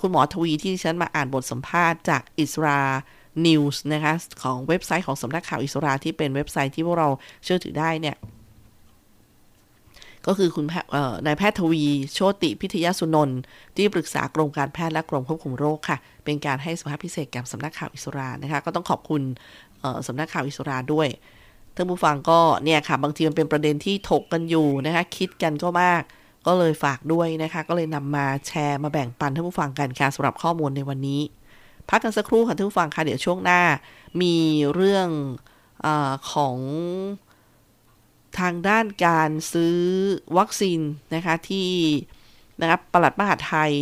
[0.00, 2.78] คุณหมอทวีที่ฉันมาอ่านบทสัมภาษณ์จากอิสรา
[3.46, 7.08] news นะคะของเว็บไซต์ของสำนักข่าวอิสราที่เป็นเว็บไซต์ที่พวกเรา
[7.44, 8.16] เชื่อถือได้เนี่ย
[10.26, 13.38] ก็คือคุณแพเอ่อนายแพทย์ทวี โชติพิทยาสุนนท์
[13.76, 19.22] ที่ปรึกษากรมการแพทย์และกรมควบคุมโรคค่ะ เป็นการให้สัมภาษณ์พิเศษกับสำนักข่าวอิสรานะคะ ก็ต้องขอบคุณ
[20.06, 21.08] สำนักข่าวอิสราด้วย
[21.76, 26.02] ท่านผู้ฟังก็เนี่ยค่ะ บางทีมันเป็นประเด็นที่ถกกันอยู่นะคะ คิดกันก็มาก
[26.46, 31.20] ก็เลยฝากด้วยนะคะ ก็เลยนำมาแชร์มาแบ่งปันท่านผู้ฟังกันค่ะสำหรับข้อมูลในวันนี้
[31.88, 33.60] พักกันสักครู่ค่ะท่านผู้ฟังค่ะเดี๋ยวช่วงหน้า
[34.22, 34.36] มี
[34.74, 35.08] เรื่อง
[35.84, 35.88] อ
[36.32, 36.56] ของ
[38.38, 39.78] ทางด้านการซื้อ
[40.38, 40.80] วัคซีน
[41.14, 41.70] นะคะที่
[42.60, 43.72] นะครับปลัดมหาไทย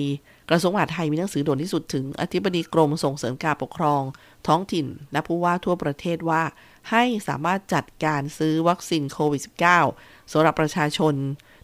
[0.51, 4.03] กระทรวงมหาดไทยมีหนังสือด่วนที่สุดถึงอธิบดีกรมส่งเสริมการปกครอง
[4.47, 6.43] ท้องถิ่น และผู้ว่าทั่วประเทศว่า
[6.91, 9.43] ให้สามารถจัดการซื้อวัคซีนโควิด
[9.87, 11.15] -19 สำหรับประชาชน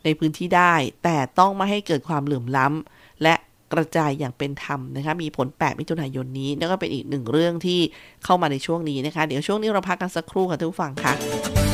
[0.05, 3.35] ในพื้นที่ได้ แต่ต้องไม่ให้เกิดความเหลื่อมล้ำ และ
[3.73, 7.81] กระจายอย่างเป็นธรรมนะคะมีผล 8 มิถุนายนนี้นั่นก็เป็นอีกหนึ่งเรื่องที่
[8.25, 11.74] เข้ามาในช่วงนี้นะคะ เดี๋ยวช่วงนี้เราพักกันสักครู่ค่ะท่านผู้ฟังค่ะ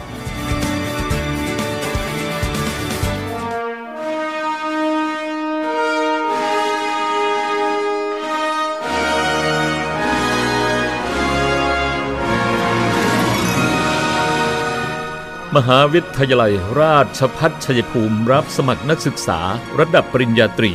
[15.57, 19.39] มหาวิทยาลัยราชพัฒชัยภูมิรับสมัครนักศึกษา
[19.79, 20.71] ระดับปริญญาตรี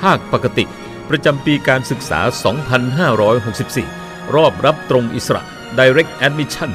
[0.00, 0.64] ภาคปกติ
[1.08, 2.20] ประจำปีการศึกษา
[3.86, 5.42] 2564 รอบรับตรงอิสระ
[5.78, 6.72] Direct Admission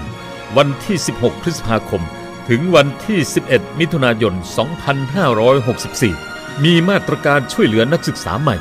[0.58, 2.04] วันที่ 16 พฤษภาคม
[2.50, 4.34] ถึงวันที่ 11 มิถุนายน
[6.08, 8.56] 2564 มีมาตรการช่วยเหลือนักศึกษาใหม่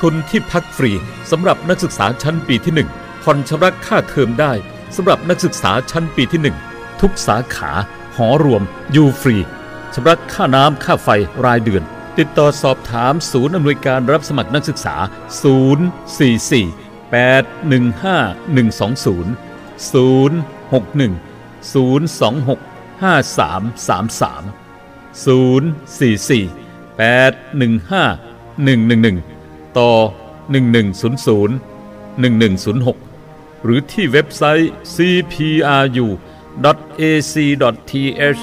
[0.00, 0.92] ทุนที่พักฟรี
[1.30, 4.52] สำหรับนักศึกษาชั้นปีที่ 1 ผ่อนชำระค่าเทอมได้
[4.96, 7.72] สำหรับนักศึกษาชั้นปีที่ 1 ทุกสาขา
[8.16, 9.36] หอรวม อยู่ฟรี
[9.94, 11.08] ชำระค่าน้ำค่าไฟ
[11.44, 11.82] รายเดือน
[12.18, 14.96] ติดต่อสอบถามศูนย์อำนวยการรับสมัครนักศึกษา
[15.42, 19.26] 044 815 120
[19.92, 21.12] 061
[21.72, 22.58] 026
[23.02, 24.42] 5333
[25.24, 26.64] 044
[26.98, 28.24] 815
[28.66, 29.90] 111 ต่อ
[30.52, 31.04] 1100
[32.22, 36.06] 1106 หรือที่เว็บไซต์ CPRU
[36.62, 38.42] cpru.ac.th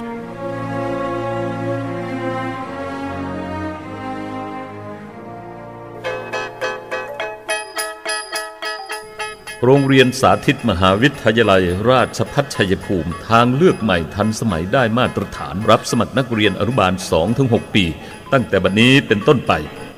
[9.65, 16.93] โรงเรียนสาธิตมหาวิทยาลัย ราชพัฒชัยภูมิ ทางเลือกใหม่ทันสมัยได้มาตรฐาน รับสมัครนักเรียนอนุบาล
[17.33, 17.85] 2-6 ปี
[18.31, 19.53] ตั้งแต่บัดนี้เป็นต้นไป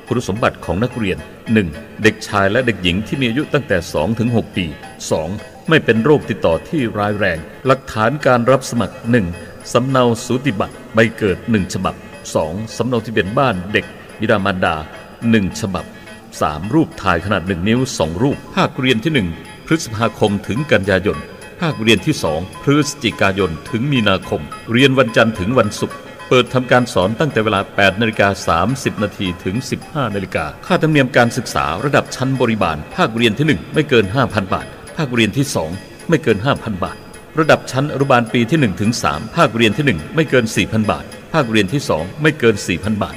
[0.06, 1.18] คุณสมบัติของนักเรียน
[1.60, 2.02] 1.
[2.02, 3.76] เด็กชายและเด็กหญิงที่มีอายุตั้งแต่
[4.16, 5.53] 2-6 ปี 2.
[5.68, 8.96] ไม่เป็นโรคติดต่อที่ร้ายแรง หลักฐานการรับสมัคร
[9.34, 9.72] 1.
[9.72, 11.94] สำเนาสูติบัตรใบเกิด 1 ฉบับ
[12.34, 12.76] 2.
[12.76, 13.86] สำเนาทะเบียนบ้านเด็ก
[14.20, 14.76] บิดามารดา
[15.18, 15.84] 1 ฉบับ
[16.30, 16.74] 3.
[16.74, 21.18] รูปถ่ายขนาด 1 นิ้ว 2 รูป ภาคเรียนที่ 1 พฤษภาคมถึงกันยายน
[21.60, 25.96] ภาคเรียนที่ 2 พฤศจิกายนถึงมีนาคม เรียนวันจันทร์ถึงวันศุกร์
[26.28, 35.46] เปิดทำการสอนตั้งแต่เวลา 8นาฬิกา30 นาทีถึง 15นาฬิกา ค่าธรรมเนียมการศึกษาระดับชั้นบริบาล ภาคเรียนที่ 1 ไม่เกิน 5,000 บาท ภาคเรียนที่
[35.78, 36.96] 2 ไม่เกิน 5,000 บาท
[37.38, 43.16] ระดับชั้นอนุบาลปีที่1ถึง3ภาคเรียนที่ 1 ไม่เกิน 4,000 บาท ภาคเรียนที่ 2 ไม่เกิน 4,000 บาท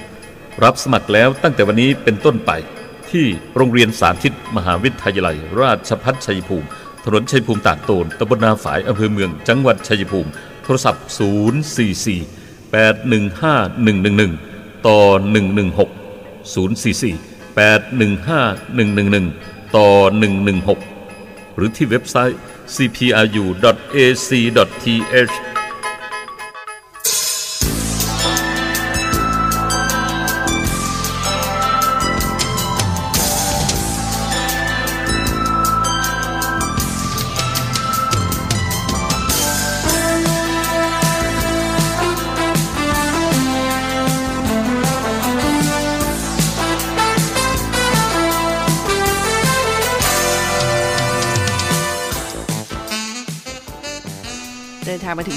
[0.64, 2.52] รับสมัครแล้วตั้งแต่วันนี้เป็นต้นไป
[3.12, 6.68] ที่โรงเรียนสาธิต มหาวิทยาลัย ราชพัฒชัยภูมิ
[7.04, 10.30] ถนนชัยภูมิตากโตนตำบลนาฝายอำเภอเมือง จังหวัดชัยภูมิ
[10.64, 15.00] โทรศัพท์ 044 815 111 ต่อ
[15.38, 17.18] 116 044
[17.58, 19.88] 815 111 ต่อ
[20.26, 20.97] 116
[21.58, 22.40] หรือที่เว็บไซต์
[22.76, 23.56] cpru.ac.th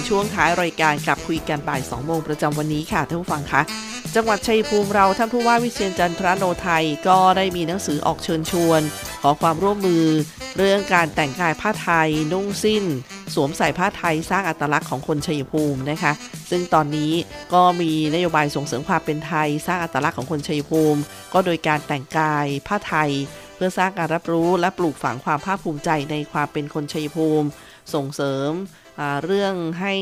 [0.09, 3.63] ช่วงท้ายรายการกลับคุยกันบ่าย2โมงประจำวันนี้ค่ะท่านผู้ฟังคะ
[4.15, 8.81] จังหวัดชัยภูมิเราท่านผู้ว่าวิเชียนจันทร์โนไทยก็ได้มีหนังสือออกเชิญชวน
[9.23, 10.05] ขอความร่วมมือ
[10.57, 12.85] เรื่องการแต่งกายผ้าไทย นุ่งสิ้น
[13.35, 16.13] สวมใส่ผ้าไทยสร้างอัตลักษณ์ของคนชัยภูมินะคะ
[16.51, 17.13] ซึ่งตอนนี้
[17.55, 21.01] ก็มีนโยบายส่งเสริมความเป็นไทย สร้างอัตลักษณ์ของคนชัยภูมิ
[21.33, 23.11] ก็โดยการแต่งกายผ้าไทย
[23.57, 27.47] เพื่อสร้างการรับรู้และปลูกฝังความภาคภูมิใจในความเป็นคนชัยภูมิ
[27.95, 28.51] ส่งเสริม
[29.25, 29.95] เรื่องให้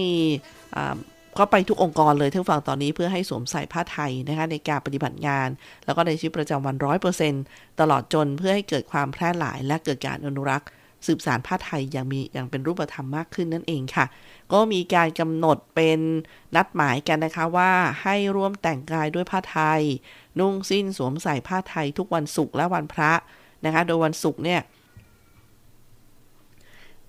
[1.38, 5.48] ก็ไปทุกองค์กรเลยทั้งฝั่งตอนนี้เพื่อให้สวมใส่ผ้าไทยนะคะในการปฏิบัติงาน
[5.84, 7.44] แล้วก็ในชีวิตประจำวันร้อยเปอร์เซ็นต์
[7.80, 10.68] ตลอดจนเพื่อให้เกิดความแพร่หลายและเกิดการอนุรักษ์
[11.06, 14.06] สืบสารผ้าไทยอย่างมีอย่างเป็นรูปธรรมมากขึ้นนั่นเองค่ะ
[14.52, 16.00] ก็มีการกำหนดเป็น
[16.56, 19.82] นัดหมายกันนะคะว่าให้ร่วมแต่งกายด้วยผ้าไทย
[20.38, 23.12] นุ่งสิ้นสวมใส่ผ้าไทยทุกวันศุกร์และวันพระ
[23.64, 24.60] นะคะโดยวันศุกร์เนี่ย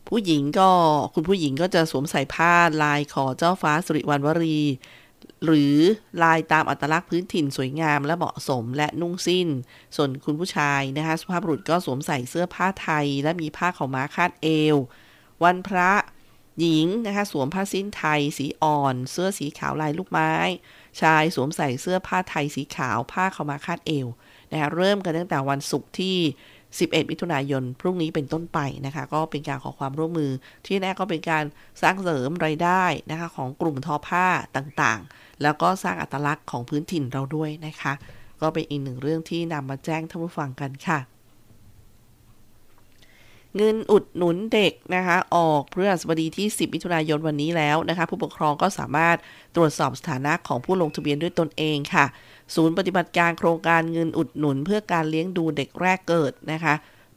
[0.10, 0.70] ผู้หญิงก็
[1.14, 4.60] คุณผู้หญิงก็จะสวมใส่ผ้าลายขอเจ้าฟ้าสุริวัณวรี
[5.46, 5.76] หรือ
[6.24, 9.48] ลายตามอัตลักษณ์พื้นถิ่นสวยงามและเหมาะสมและนุ่งสิ้น
[9.96, 14.76] ส่วนคุณผู้ชายนะคะสุภาพบุรุษก็สวมใส่เสื้อผ้าไทย และมีผ้าขาวม้าคาดเอว
[15.44, 15.92] วันพระ
[16.60, 20.34] หญิงนะคะสวมผ้าสิ้นไทยสีอ่อน เสื้อสีขาวลายลูกไม้
[21.02, 24.08] ชายสวมใส่เสื้อผ้าไทยสีขาวผ้าขาวม้าคาดเอว
[24.52, 26.18] นะคะเริ่มกันตั้งแต่วันศุกร์ที่
[26.78, 30.32] 11 มิถุนายน พรุ่งนี้เป็นต้นไปนะคะ ก็เป็นการขอความร่วมมือ
[30.66, 31.44] ที่แน่ก็เป็นการ
[31.82, 37.94] สร้างเสริมไรายได้นะคะ ของกลุ่มทอผ้าต่างๆ แล้วก็สร้างอัตลักษณ์ของพื้นถิ่นเราด้วยนะคะ
[38.42, 41.00] ก็เป็นอีกหนึ่งเรื่องที่นำมาแจ้งท่านผู้ฟังกันค่ะ
[43.58, 49.18] เงินอุดหนุนเด็กนะคะ ออกเพื่อสบดีที่ 10 มิถุนายนวันนี้แล้วนะคะ ผู้ปกครองก็สามารถ
[49.56, 52.06] ตรวจสอบสถานะของผู้ลงทะเบียนด้วยตนเองค่ะ
[52.56, 56.74] ศูนย์ปฏิบัติการโครงการเงินอุดหนุน เพื่อการเลี้ยงดูเด็กแรกเกิดนะคะ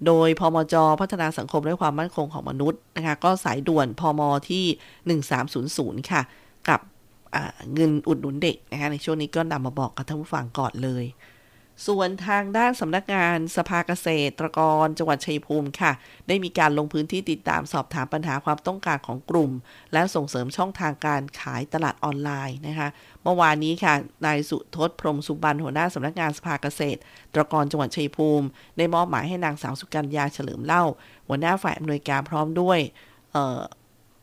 [0.06, 4.64] โดยพมจ พัฒนาสังคมและความมั่นคงของมนุษย์นะคะ ก็สายด่วนพมที่
[5.98, 6.22] 1300 ค่ะ
[6.68, 6.80] กับ
[7.74, 11.04] เงินอุดหนุนเด็กนะคะในช่วงนี้ก็นำมาบอกกับท่านผู้ฟังก่อนเลย
[11.86, 15.92] ส่วนทางด้านสำนักงานสภาเกษตรกรจังหวัดชัยภูมิค่ะ
[16.28, 19.50] ได้มีการลงพื้นที่ติดตามสอบถามปัญหาความต้องการของกลุ่ม
[19.92, 22.88] และส่งเสริมช่องทางการขายตลาดออนไลน์นะคะ
[23.22, 23.94] เมื่อวานนี้ค่ะ
[24.26, 26.82] นายสุทศพรมสุบันหัวหน้าสำนักงานสภาเกษ
[27.34, 30.84] ตรกรจังหวัดชัยภูมิ ได้มอบหมายให้นางสาวสุกัญญาเฉลิมเล่า
[31.28, 32.78] หัวหน้าฝ่ายอำนวยการพร้อมด้วย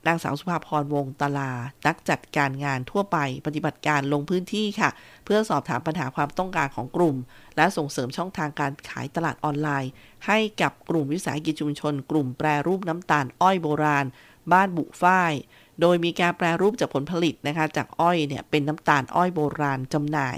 [0.07, 1.51] นางสาวสุภาพรวงตลา
[1.87, 4.89] นักจัดการงานทั่วไปปฏิบัติการลงพื้นที่ค่ะ
[5.25, 7.15] เพื่อสอบถามปัญหาความต้องการของกลุ่ม
[7.57, 9.91] และส่งเสริมช่องทางการขายตลาดออนไลน์
[10.27, 14.05] ให้กับกลุ่มวิสาหกิจชุมชน กลุ่มแปรรูปน้ำตาลอ้อยโบราณ
[14.51, 15.33] บ้านบุฝ้าย
[15.81, 20.37] โดยมีการแปรรูปจากผลผลิตนะคะ จากอ้อยเนี่ยเป็นน้ำตาลอ้อยโบราณจำหน่าย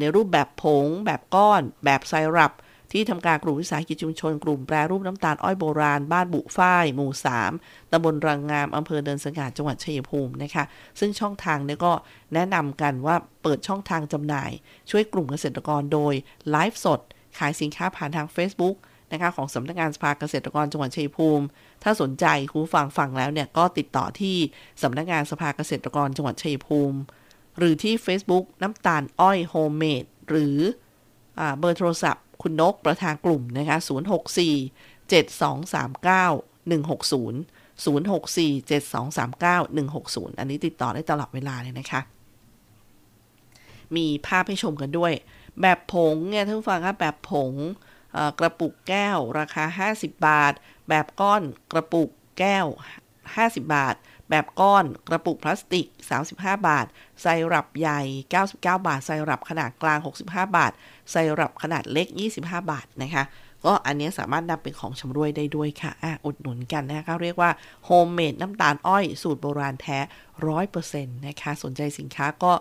[0.00, 2.52] ในรูปแบบผง แบบก้อน แบบไซรัป
[2.92, 7.10] ที่ทำการกลุ่มวิสาหกิจชุมชน กลุ่มแปรรูปน้ำตาลอ้อยโบราณ บ้านบุฝ้าย หมู่
[7.52, 10.64] 3ตำบลรังงามอำเภอเดินสง่าจังหวัดชัยภูมินะคะ
[11.00, 11.92] ซึ่งช่องทางนี้ก็
[12.34, 14.50] แนะนำกันว่าเปิดช่องทางจำหน่าย
[14.90, 16.14] ช่วยกลุ่มเกษตรกรโดย
[16.50, 17.00] ไลฟ์สด
[17.38, 18.76] ขายสินค้าผ่านทาง Facebook
[19.12, 21.44] นะคะของสำนักงานสภาเกษตรกรจังหวัดชัยภูมิ
[21.82, 24.36] ถ้าสนใจคุณฟังฟังแล้วเนี่ยก็ติดต่อที่
[24.82, 26.98] สำนักงานสภาเกษตรกรจังหวัดชัยภูมิ
[27.58, 30.58] หรือที่ Facebook น้ำตาลอ้อยโฮมเมดหรือ
[31.40, 35.12] อเบอร์โทรศัพท์ คุณนกประธานกลุ่มนะคะ 064 7239
[36.70, 37.34] 160
[37.84, 39.60] 064 7239
[39.94, 42.00] 160 อันนี้ติดต่อได้ตลอดเวลาเลยนะคะ
[43.96, 45.12] มีภาพให้ชมกันด้วย
[45.60, 47.52] แบบผงเนี่ยท่านผู้ฟังคะแบบผง
[48.38, 50.52] กระปุกแก้วราคา 50 บาท
[50.88, 52.66] แบบก้อนกระปุกแก้ว
[53.16, 53.94] 50 บาท
[54.30, 55.86] แบบก้อนกระปุกพลาสติก
[56.26, 56.86] 35 บาท
[57.22, 58.00] ไซรัปใหญ่
[58.38, 59.98] 99 บาท ไซรัปขนาดกลาง
[60.28, 60.72] 65 บาท
[61.10, 62.06] ไซรัปขนาดเล็ก
[62.38, 63.24] 25 บาทนะคะ
[63.64, 67.50] ก็อันนี้สามารถนำเป็นของชำร่วยได้ด้วยค่ะอะอุดหนุนกันนะคะเรียกว่า
[67.84, 69.98] โฮมเมดน้ำตาลอ้อยสูตรโบราณแท้
[70.62, 72.52] 100%นะคะ สนใจสินค้าก็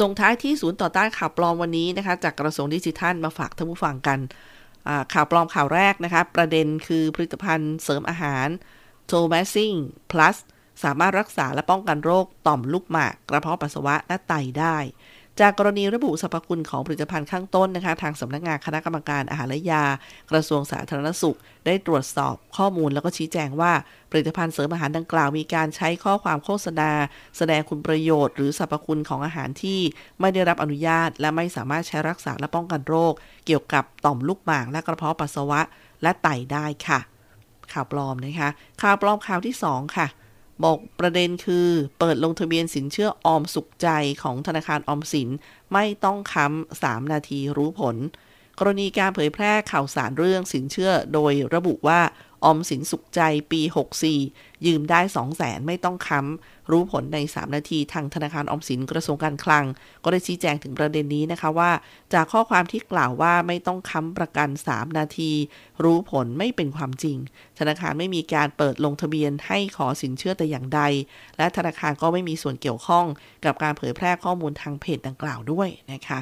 [0.00, 4.18] ส่งท้ายที่ศูนย์ต่อต้านข่าวปลอมวันนี้นะคะจากกระทรวงดิจิทัลมาฝากท่านผู้ฟังกัน
[5.12, 8.46] ข่าวปลอมข่าวแรกนะคะ ประเด็นคือผลิตภัณฑ์เสริมอาหาร
[9.10, 9.78] t o m a s i n g
[10.12, 10.36] Plus
[10.84, 14.78] สามารถรักษาและป้องกันโรคต่อมลูกหมาก กระเพาะปัสสาวะและไตได้
[15.40, 19.84] จากกรณีระบุสรรพคุณของผลิตภัณฑ์ข้างต้นนะคะ ทางสำนักงานคณะกรรมการอาหารและยา
[20.30, 23.72] กระทรวงสาธารณสุข ได้ตรวจสอบข้อมูลแล้วก็ชี้แจงว่า
[24.10, 26.90] ผลิตภัณฑ์เสริมอาหารดังกล่าวมีการใช้ข้อความโฆษณา
[27.36, 29.80] แสดงคุณประโยชน์หรือสรรพคุณของอาหารที่
[30.20, 33.12] ไม่ได้รับอนุญาต และไม่สามารถใช้รักษาและป้องกันโรค
[33.46, 35.60] เกี่ยวกับต่อมลูกหมากและกระเพาะปัสสาวะ
[36.02, 37.00] และไตได้ค่ะ
[37.72, 38.48] ข่าวปลอมนะคะ
[38.82, 40.06] ข่าวปลอมข่าวที่ 2 ค่ะ
[40.62, 43.88] บอกประเด็นคือเปิดลงทะเบียนสินเชื่อออมสุขใจ
[44.22, 45.28] ของธนาคารออมสิน
[45.72, 47.96] ไม่ต้องค้ำ3นาทีรู้ผล
[48.58, 52.00] กรณีการเผยแพร่ข่าวสารเรื่องสินเชื่อโดยระบุว่า
[52.44, 53.20] ออมสินสุขใจ
[53.52, 53.60] ปี
[54.12, 59.64] 64 ยืมได้ 2 0 0แสนไม่ต้องค้ำรู้ผลใน 3 นาทีทางธนาคารออมสินกระทรวงการคลัง
[60.04, 61.70] ก็ได้ชี้แจงถึงประเด็นนี้นะคะว่า
[62.14, 65.32] จากข้อความที่กล่าวว่าไม่ต้องค้ำประกัน 3 นาที
[65.84, 67.16] รู้ผลไม่เป็นความจริง
[67.58, 70.80] ธนาคารไม่มีการเปิดลงทะเบียนให้ขอสินเชื่อแต่อย่างใด
[71.36, 73.06] และธนาคารก็ไม่มีส่วนเกี่ยวข้อง
[73.44, 76.20] กับการเผยแพร่ข้อมูลทางเพจดังกล่าวด้วยนะคะ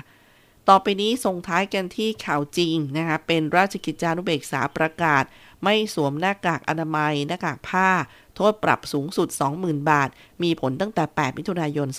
[0.69, 5.25] ต่อไปนี้ส่งท้ายกันที่ข่าวจริงนะคะเป็นราชกิจจานุเบกษาประกาศ
[5.63, 7.89] ไม่สวมหน้ากากอนามัย หน้ากากผ้า
[8.35, 10.09] โทษปรับสูงสุด 20,000 บาท
[10.43, 11.97] มีผลตั้งแต่ 8 มิถุนายน 2564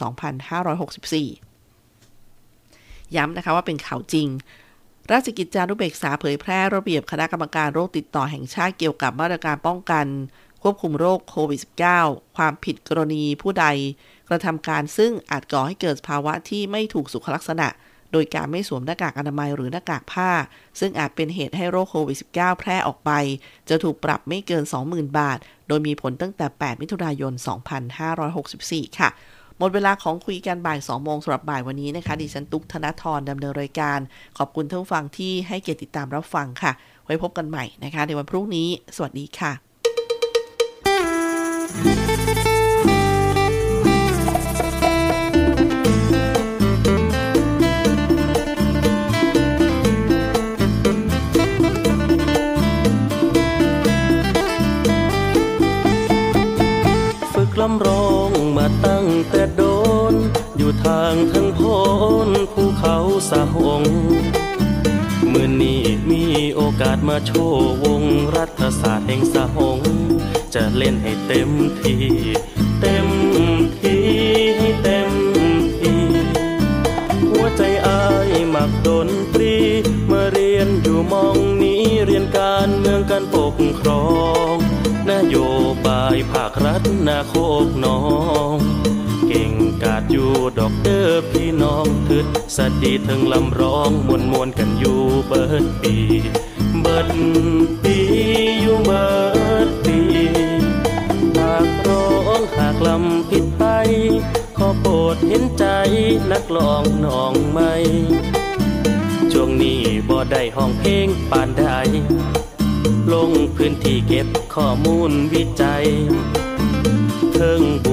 [3.16, 4.28] ย้ำนะคะว่าเป็นข่าวจริง
[5.12, 10.06] ราชกิจจานุเบกษาเผยแพร่ระเบียบคณะกรรมการโรคติดต่อแห่งชาติเกี่ยวกับมาตรการป้องกัน
[10.62, 11.62] ควบคุมโรคโควิด
[11.98, 13.66] -19 ความผิดกรณีผู้ใด
[14.30, 17.68] กระทำการซึ่งอาจก่อให้เกิดภาวะที่ไม่ถูกสุขลักษณะ
[18.14, 20.32] โดยการไม่สวมหน้ากากอนามัยหรือหน้ากากผ้า
[20.80, 23.12] ซึ่งอาจเป็นเหตุให้โรคโควิด -19 แพร่ออกไป
[23.70, 25.38] จะถูกปรับไม่เกิน 20,000 บาท
[25.68, 27.34] โดยมีผลตั้งแต่ 8 มิถุนายน
[28.16, 29.10] 2564 ค่ะ
[29.60, 34.00] หมดเวลาของคุยกันบ่าย 2 โมงสำหรับบ่ายวันนี้นะคะ ดิฉันตุ๊กธนทรดำเนินรายการ
[34.38, 36.72] ขอบคุณท่านฟังที่ให้เกียรติติดตามรับฟังค่ะ
[37.06, 61.60] ไว้พบกันใหม่นะคะ ในวันพรุ่งนี้ สวัสดีค่ะางทั้งโพ
[62.28, 62.98] นภูเขา
[63.30, 63.84] สะหง
[65.30, 66.24] เมื่อนี้มี
[66.56, 68.04] โอกาสมาโชว์วง
[68.36, 69.80] รัฐศาสตร์แห่งสะหง
[70.54, 71.50] จะเล่นให้เต็ม
[71.82, 72.04] ที่
[72.82, 73.08] เต็ม
[73.80, 74.04] ที่
[74.58, 75.12] ให้เต็ม
[75.80, 76.04] ที่
[77.30, 79.56] หัวใจอายมักดนตรี
[80.12, 84.06] มาเรียนอยู่มองนี้เรียนการเมืองการปกครอ
[84.54, 84.56] ง
[85.12, 85.38] นโย
[85.86, 87.34] บายภาครัฐนาโค
[87.66, 88.00] กน้อ
[88.56, 88.58] ง
[89.28, 89.63] เก่ง
[90.16, 95.96] อยู่ดอกเดอพี่น้องทึดสดีถึงลำร้องมวนมวนกันอยู่เบิดปี
[96.82, 97.08] เบิด
[97.84, 97.98] ปี
[98.62, 99.08] อยู่เบิ
[99.68, 100.00] ดปี
[101.38, 102.08] หากร้อ
[102.40, 103.64] งหากลำผิดไป
[104.58, 105.66] ขอโปรดเห็นใจ
[106.32, 107.74] นักร้องน้องไม่
[109.32, 111.66] ช่วงนี้บ่ได้ห้องเพลงปานใด
[113.14, 115.86] ลงพื้นที่เก็บข้อมูลวิจัย
[117.34, 117.93] เทิงบู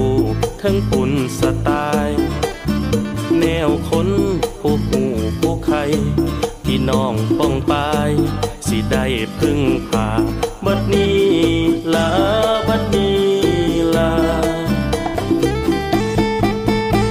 [0.65, 1.69] ทิงปุ่นสไต
[2.07, 2.19] ล์
[3.39, 4.09] แนวคน
[4.61, 5.03] ผู้หู
[5.39, 5.77] ผู้ใคร
[6.65, 8.11] พี่น้องป้องปาย
[8.67, 9.05] สิได้
[9.39, 9.59] พึ่ง
[9.89, 10.07] พา
[10.65, 11.21] บัดนี้
[11.93, 12.09] ลา
[12.67, 13.19] บัดนี้
[13.95, 14.13] ลา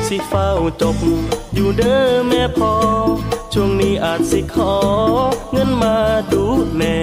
[0.07, 0.49] สิเฝ้า
[0.83, 0.97] จบ
[1.55, 2.75] อยู่เด้อแม่พอ
[3.53, 4.75] ช่วงนี้อาจสิขอ
[5.53, 5.97] เงินมา
[6.33, 6.45] ดู
[6.77, 6.99] แน่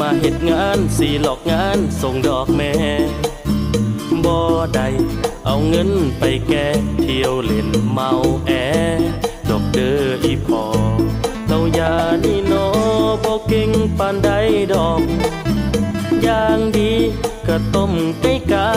[0.00, 2.72] มาเฮ็ดงานสีหลอกงานส่งดอกแม่
[4.24, 4.36] บ่
[4.74, 4.88] ได้
[5.52, 6.68] เอาเงินไปแก้
[7.00, 8.10] เที่ยวเล่นเมา
[8.46, 8.50] แอ
[9.48, 10.64] ดอกเด้ออีพอ
[11.48, 11.94] เรายา
[12.24, 12.66] นี่นอ
[13.24, 14.30] บ่เก่งปานใด
[14.72, 15.02] ดอก
[16.22, 16.92] อย่างดี
[17.46, 18.68] ก็ต้มไก่กา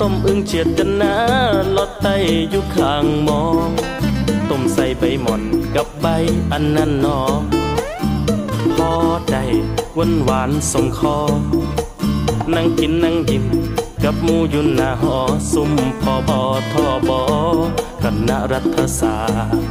[0.00, 1.14] ต้มอึ่งเฉียดกันนะ
[1.76, 2.08] ลอดไต
[2.50, 3.68] อยู่ข้างมอง
[4.50, 5.42] ต้มใส่ใบหม่อน
[5.74, 6.06] กับใบ
[6.52, 7.20] อันนั้นนอ
[8.76, 8.90] พอ
[9.30, 9.44] ได้
[9.98, 11.16] วานหวานสมคอ
[12.54, 13.46] นั่งกินนั่งยิ้ม
[14.08, 15.18] กับมูยู่หน้าหอ
[15.52, 16.42] ซุ่มพอบอ
[16.72, 17.22] ทอบอ
[18.02, 19.66] คณะรัฐศาสตร์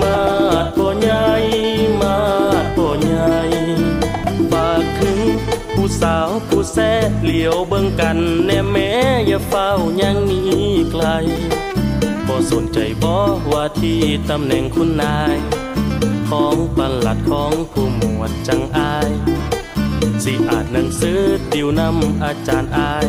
[0.00, 0.20] มา
[0.64, 1.26] ดปใหญ่
[2.00, 2.18] มา
[2.62, 3.36] ดปใหญ่
[4.52, 5.18] ฝากถึง
[5.74, 8.90] ผู้สาวผู้แซ่เหลียวเบิ่งกันแน่แม่
[9.26, 9.68] อย่าเฝ้า
[10.00, 10.40] ยังนี
[10.90, 11.04] ไกล
[12.26, 13.14] บ่สนใจบ่
[13.52, 14.00] ว่าที่
[14.30, 15.36] ตำแหน่งคุณนาย
[16.30, 19.10] ของปลัดของผู้หมวดจังอาย
[20.24, 21.20] สิอ่านหนังสือ
[21.52, 23.08] ติวนำอาจารย์อาย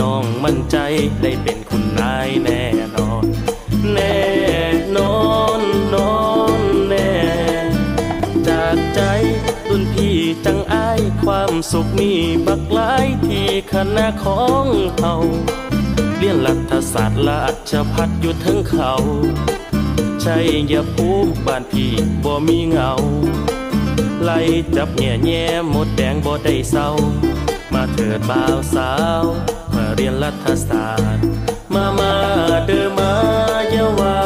[0.00, 0.76] น้องมั่นใจ
[1.22, 2.64] ได้เป็นคุณนายแน่
[2.96, 3.24] นอน
[3.92, 4.20] แน่
[4.96, 5.18] นอ
[5.58, 5.60] น
[5.94, 6.16] นอ
[6.58, 7.12] นแน่
[8.48, 9.00] จากใจ
[9.68, 9.86] ด้วย
[11.70, 12.12] สุขมี
[12.46, 14.66] บักหลายที่คณะของ
[14.96, 15.14] เฮา
[16.16, 18.92] เรียนรัฐศาสตร์ราชพัฒอยู่ทั้งเขา
[20.22, 20.36] ใช่
[20.72, 21.92] ยาภูมิบ้านพี่
[22.24, 22.92] บ่มีเหงา
[24.22, 24.40] ไล่
[24.76, 26.88] จับแง่แง่หมดแดงบ่ได้เศร้า
[27.72, 28.90] มาเถิดบ่าวสา
[29.22, 29.24] ว
[29.96, 31.26] เรียนรัฐศาสตร์
[31.74, 32.14] มา มา
[32.66, 33.12] เดิมา
[33.70, 34.25] อย่าว่า